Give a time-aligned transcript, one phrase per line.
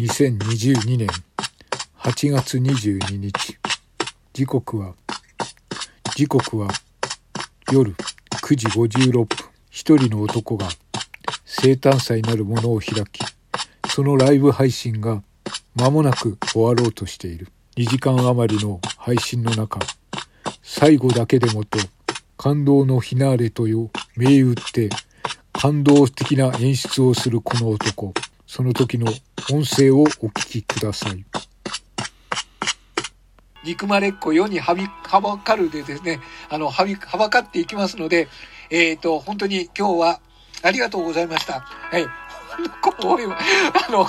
[0.00, 1.08] 2022年
[1.98, 3.58] 8月22日
[4.32, 4.94] 時刻は
[6.16, 6.68] 時刻は
[7.70, 7.94] 夜
[8.42, 9.26] 9時56分
[9.68, 10.68] 一人の男が
[11.44, 13.20] 生誕祭なるものを開き
[13.90, 15.22] そのライブ配信が
[15.74, 17.48] 間もなく終わろうとしている。
[17.76, 19.80] 2時間余りの配信の中
[20.62, 21.78] 最後だけでもと
[22.38, 24.88] 感動のフィナーレという銘打って
[25.52, 28.14] 感動的な演出をするこの男。
[28.50, 29.06] その時の
[29.52, 31.24] 音声をお聞きください。
[33.62, 36.18] 憎まれっ子世にはびはばかるでですね
[36.48, 38.26] あのはびはばかっていきますので
[38.68, 40.20] えっ、ー、と本当に今日は
[40.64, 41.60] ありがとうございました。
[41.60, 42.02] はい。
[43.86, 44.00] あの、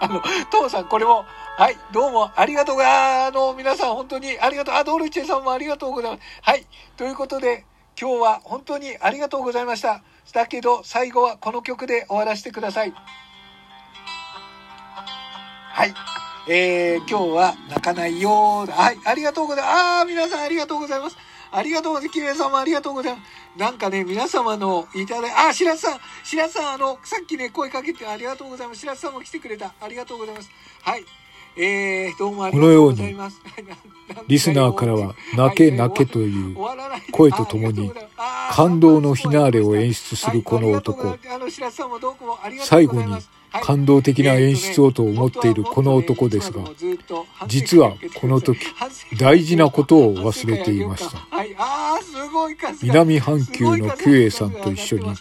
[0.00, 1.24] あの、父さん、これも、
[1.56, 6.22] はい、どうもありがとうが、あの、皆さん本当にありがとう、あ、ドルチェさんもありがとうございます。
[6.42, 6.66] はい、
[6.98, 7.64] ということで、
[7.98, 10.02] 今日は本当にありがとうございました。
[10.34, 12.92] だけど、最後はこの曲で終わらせてください。
[15.76, 15.94] はい。
[16.48, 20.00] えー、今日は泣かないよはい、ありがとうございます。
[20.00, 21.18] あー、皆さんありがとうございます。
[21.52, 22.14] ありがとうございます。
[22.14, 23.58] キレイ様ありがとうございます。
[23.58, 28.80] なんかね、皆様のいただい、あ、白洲さん、白洲さん、あの、さっきね、声かけてありがとうございます。
[28.80, 29.74] 白洲さんも来てくれた。
[29.78, 30.48] ありがとうございます。
[30.80, 31.04] はい。
[31.58, 33.38] えー、どうもありがとうございます。
[33.42, 33.76] このよ
[34.08, 36.56] うに、 リスナーからは、泣け泣けという
[37.12, 37.92] 声とともに、
[38.50, 41.18] 感動のフィナーレを演出するこの男。
[42.64, 43.14] 最後に、
[43.62, 46.62] 感動的な演出をと思っているこの男ですが、
[47.46, 48.60] 実はこの時、
[49.18, 51.26] 大事なことを忘れていました。
[52.82, 55.14] 南半球のキュエさんと一緒に、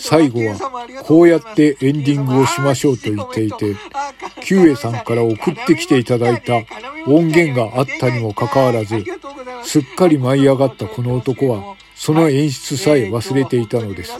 [0.00, 3.76] 最後はこうやってエンディングをしましょうと言っていて、
[4.42, 6.54] キュエさんから送ってきていただいた
[7.06, 9.04] 音源があったにもかかわらず、
[9.64, 14.12] すっかり舞い上がったこの男は、その演出さえ忘れていたのです。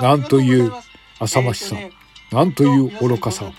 [0.00, 0.72] なんという
[1.18, 1.76] 浅ましさ。
[2.32, 3.52] なんという愚かさ。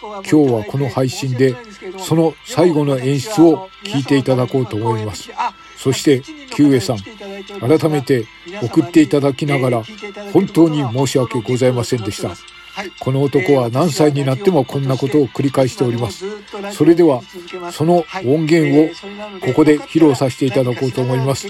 [0.00, 1.54] 今日はこの配信で、
[1.98, 5.30] その最後の演出を聞いていただこうと思います。
[5.76, 8.26] そして、キュウエさん、改めて
[8.62, 9.82] 送っていただきながら、
[10.32, 12.30] 本当に申し訳ございませんでした。
[12.98, 16.24] この男は何歳になってもこんなことを繰り返しております。
[16.72, 17.22] それでは、
[17.72, 18.88] その音源を
[19.40, 21.48] ここで披露させていただこうと思います。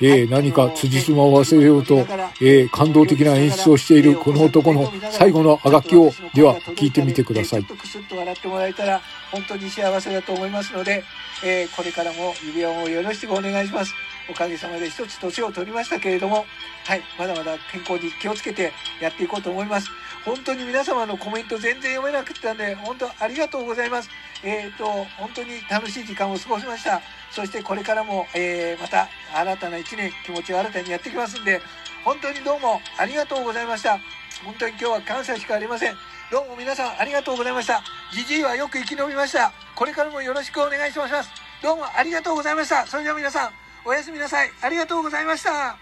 [0.00, 1.98] えー、何か辻褄を忘れようと、
[2.40, 7.64] えー、感動的な演出をしているこの男の最後のあがきを、では聞いてみてください。
[7.64, 9.00] クスッと笑ってもらえたら
[9.30, 11.04] 本当に幸せだと思いますので、
[11.44, 13.94] えー、これからも指輪をよろしくお願いします。
[14.28, 16.44] おかげさまで一つ年を取りましたけれども、
[16.84, 19.88] はい、まだまだ健康に気をつけてやっていこうと思います。
[20.24, 24.10] 本当に皆様のコメント全然読めなくてたんで、本当ありがとうございます。
[24.42, 24.84] えっ、ー、と、
[25.18, 27.00] 本当に楽しい時間を過ごしました。
[27.30, 31.60] そしてこれからも、えー、また新たな1年気持ちを新たにやってきますんで、
[32.04, 33.98] 本当にどうもありがとうございました。
[34.44, 35.94] 本当に今日は感謝しかありません。
[36.30, 37.82] どうも皆さんありがとうございました。
[38.12, 39.52] じじいはよく生き延びました。
[39.74, 41.30] これからもよろしくお願いします。
[41.62, 42.86] どうもありがとうございました。
[42.86, 44.50] それでは皆さん、おやすみなさい。
[44.62, 45.78] ありがとうございました。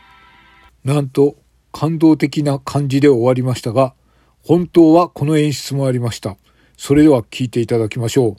[0.84, 1.36] なんと、
[1.72, 3.94] 感動的な感じで終わりましたが、
[4.42, 6.36] 本当はこの演出もありました。
[6.76, 8.36] それでは聞いていただきましょ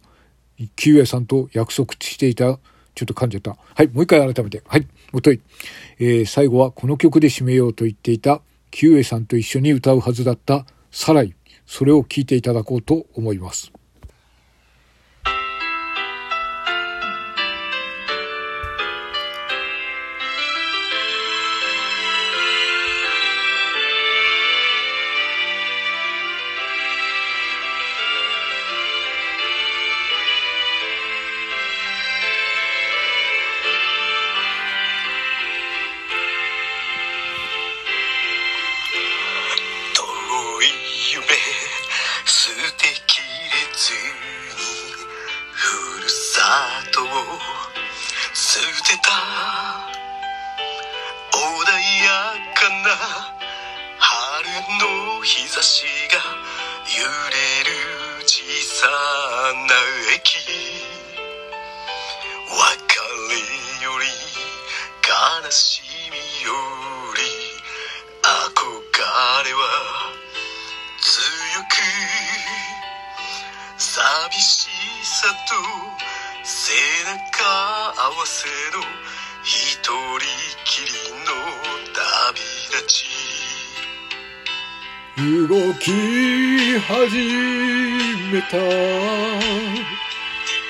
[0.60, 0.68] う。
[0.76, 2.60] キウエさんと約束していた、
[2.94, 3.58] ちょっと噛んじゃった。
[3.74, 4.62] はい、もう一回改めて。
[4.68, 5.42] はい、もとい。
[5.98, 11.34] えー、最後はこの曲で締めようと言っていた、キウエさんと一緒に歌うはずだったサライ。
[11.66, 13.72] それを聞いていただこうと思います。
[42.78, 42.94] てれ
[43.76, 43.98] ずに
[45.54, 46.42] ふるさ
[46.94, 47.06] とを
[48.34, 49.12] 捨てた
[51.32, 51.38] 穏
[52.04, 53.36] やかな
[54.00, 54.48] 春
[55.18, 55.86] の日差し
[76.44, 76.74] 背
[77.06, 77.44] 中
[77.98, 78.84] 合わせの
[79.44, 79.92] 一人
[80.64, 80.94] きり
[81.24, 81.28] の
[81.94, 82.40] 旅
[82.72, 83.06] 立ち。
[85.18, 85.92] 動き
[86.80, 87.18] 始
[88.34, 88.58] めた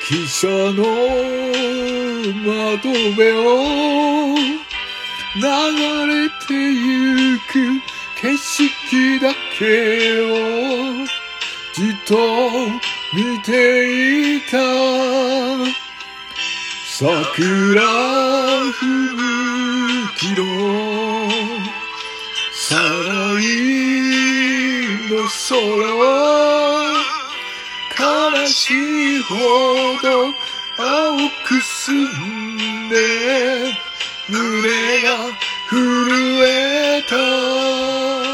[0.08, 0.84] 汽車の
[2.46, 4.38] 窓辺を
[5.36, 5.42] 流
[6.08, 7.82] れてゆく
[8.22, 11.06] 景色だけを
[11.74, 12.16] じっと
[13.14, 14.58] 見ていた
[16.88, 17.82] 桜
[18.72, 18.88] 吹
[20.02, 20.44] 雪の
[22.54, 22.82] さら
[23.40, 23.44] い
[25.10, 25.14] の
[25.50, 25.56] 空
[27.98, 29.36] 悲しいほ
[30.02, 30.06] ど
[30.78, 30.84] 青
[31.48, 32.96] く澄んで
[34.28, 34.38] 胸
[35.04, 35.10] が
[35.70, 35.76] 震
[36.44, 38.25] えた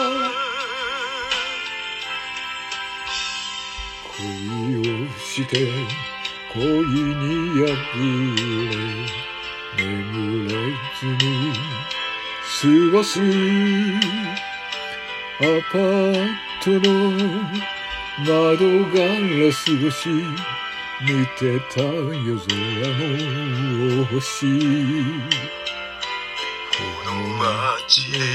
[5.32, 5.56] して
[6.54, 8.04] 恋に破れ
[9.78, 10.52] 眠れ
[11.00, 11.56] ずに
[12.92, 13.22] 過ごす
[15.40, 15.42] ア
[15.72, 16.28] パー
[16.62, 16.92] トの
[18.20, 18.30] 窓
[18.90, 20.10] ガラス越し
[21.02, 21.40] 見て
[21.74, 22.52] た夜空
[24.00, 24.46] の星。
[26.72, 28.28] この街へ夢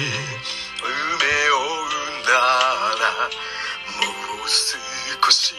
[1.52, 2.28] を生んだ
[2.96, 3.04] ら
[3.98, 4.00] も
[4.42, 5.54] う少し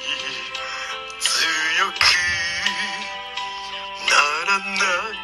[1.20, 1.34] 強
[1.92, 2.00] く
[4.06, 4.14] な
[4.46, 4.66] らな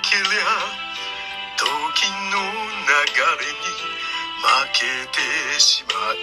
[0.01, 0.45] けりゃ
[1.57, 1.63] 時
[2.31, 2.91] の流
[3.39, 3.65] れに
[4.41, 4.79] 負け
[5.11, 6.15] てしまい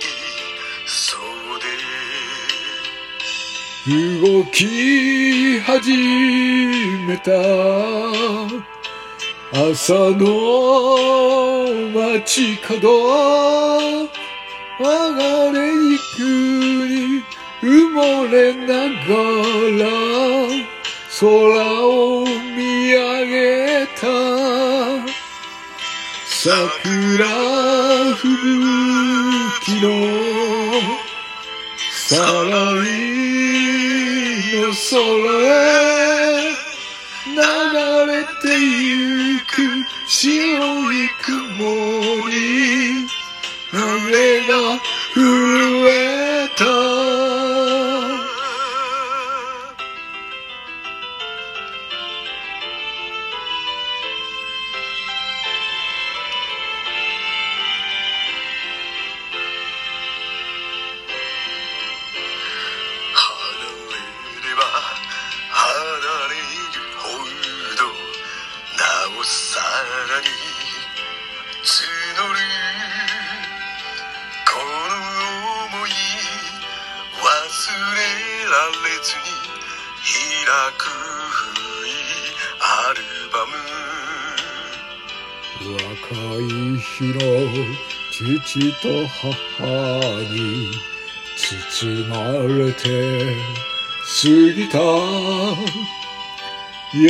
[0.87, 1.64] そうで
[3.87, 4.58] 動き
[5.61, 5.96] 始
[7.06, 7.31] めた。
[9.52, 10.26] 朝の
[11.93, 12.78] 街角
[14.78, 14.87] 流
[15.52, 17.10] れにく
[17.62, 19.15] 埋もれなが
[19.79, 19.87] ら
[21.21, 21.27] 空
[21.87, 22.25] を
[22.57, 24.07] 見上げた。
[26.27, 27.29] 桜
[28.17, 29.87] 吹雪の
[31.93, 32.49] さら
[32.81, 32.89] い
[34.57, 34.97] の空
[35.45, 35.49] へ
[37.27, 37.37] 流
[38.11, 39.51] れてゆく
[40.09, 40.19] 白
[40.95, 41.89] い雲。
[80.50, 80.82] 開く
[81.31, 81.94] 古い
[82.58, 82.99] アル
[83.31, 83.55] バム。
[85.75, 85.87] 若
[86.41, 86.50] い
[86.81, 87.19] 日の
[88.11, 88.19] 父
[88.82, 89.23] と母
[90.32, 90.35] に
[91.37, 91.47] 包
[92.08, 92.82] まれて
[94.02, 94.26] 過
[94.56, 94.75] ぎた
[96.94, 97.06] 柔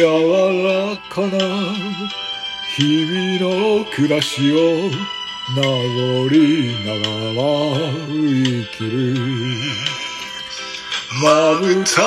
[0.62, 0.68] ら
[1.08, 1.32] かな
[2.76, 4.56] 日々の暮らしを
[5.56, 6.28] 名残
[6.84, 7.42] ながら
[8.06, 8.12] 生
[8.76, 10.09] きる。
[11.12, 12.00] まぶた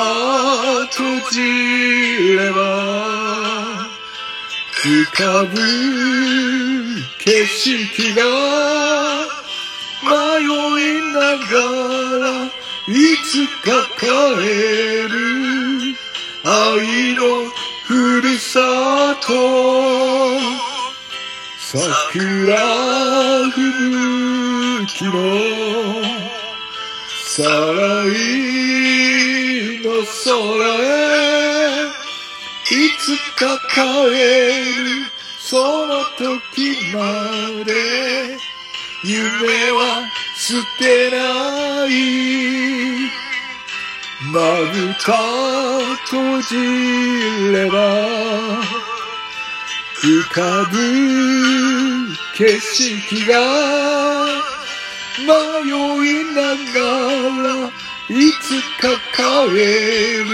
[0.87, 3.85] 閉じれば
[4.81, 5.57] 浮かぶ
[7.19, 8.23] 景色が
[10.03, 11.51] 迷いなが
[12.19, 12.47] らい
[13.25, 14.05] つか帰
[15.09, 15.13] る
[16.45, 17.21] 愛の
[17.85, 19.33] ふるさと。
[21.59, 22.55] 桜
[23.51, 23.63] 吹
[24.81, 25.13] 雪の
[27.25, 28.42] さらい
[30.01, 35.05] 空へいつか帰る
[35.39, 36.99] その時ま
[37.65, 38.37] で
[39.03, 43.23] 夢は捨てない。
[44.31, 45.11] まぶた
[46.05, 46.55] 閉じ
[47.51, 47.75] れば
[50.01, 50.77] 浮かぶ
[52.37, 53.33] 景色が
[55.19, 55.27] 迷
[56.07, 56.41] いな
[56.73, 56.79] が
[57.65, 59.21] らいつか帰
[59.53, 60.27] る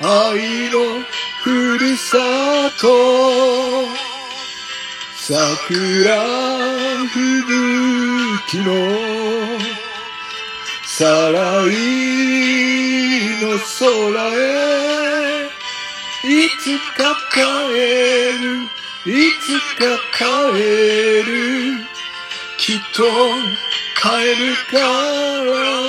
[0.00, 1.00] 愛の
[1.44, 2.18] ふるさ
[2.80, 2.88] と
[5.16, 6.26] 桜
[7.06, 7.20] 吹
[8.48, 8.72] 雪の
[10.84, 11.70] さらい
[13.40, 13.46] の
[13.78, 13.86] 空
[14.34, 15.46] へ
[16.24, 16.26] い
[16.58, 17.38] つか帰
[18.42, 18.42] る
[19.06, 19.46] いつ
[19.78, 20.20] か帰
[21.22, 21.32] る
[22.58, 23.02] きっと
[23.94, 24.08] 帰
[24.40, 25.81] るから。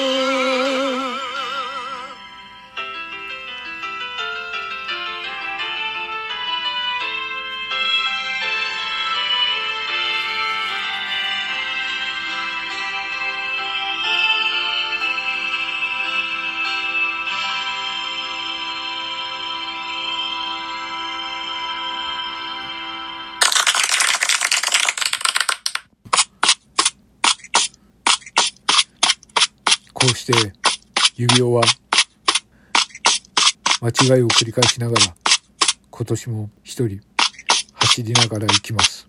[30.04, 30.34] こうして
[31.16, 31.64] 指輪は
[33.82, 35.16] 間違いを繰り返しながら、
[35.92, 37.00] 今年も一人
[37.74, 39.08] 走りながら行きます。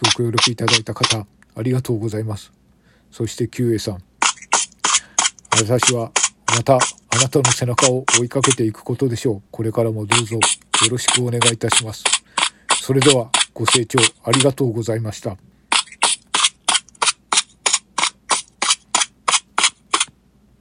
[0.00, 2.52] ご協力いただいた方、ありがとうございます。
[3.10, 3.98] そして、キュウエさん。
[5.50, 6.12] 私は、
[6.54, 9.42] また、あなたの背中を追いかけていくことでしょう。
[9.50, 10.40] これからもどうぞ、よ
[10.88, 12.04] ろしくお願いいたします。
[12.80, 15.36] それでは、ご清聴ありがとうございました。